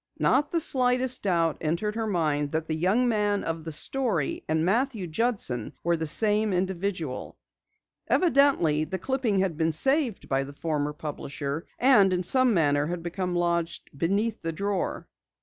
Not 0.17 0.51
the 0.51 0.59
slightest 0.59 1.21
doubt 1.21 1.59
entered 1.61 1.93
her 1.93 2.07
mind 2.07 2.53
that 2.53 2.67
the 2.67 2.73
young 2.75 3.07
man 3.07 3.43
of 3.43 3.63
the 3.65 3.71
story 3.71 4.43
and 4.49 4.65
Matthew 4.65 5.05
Judson 5.05 5.73
were 5.83 5.95
the 5.95 6.07
same 6.07 6.53
individual. 6.53 7.37
Evidently 8.07 8.83
the 8.83 8.97
clipping 8.97 9.37
had 9.41 9.57
been 9.57 9.71
saved 9.71 10.27
by 10.27 10.43
the 10.43 10.53
former 10.53 10.91
publisher, 10.93 11.67
and 11.77 12.13
in 12.13 12.23
some 12.23 12.51
manner 12.51 12.87
had 12.87 13.03
become 13.03 13.35
lodged 13.35 13.91
beneath 13.95 14.41
the 14.41 14.51
drawer. 14.51 15.07